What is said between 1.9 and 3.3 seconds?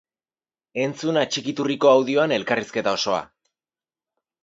audioan elkarrizketa osoa!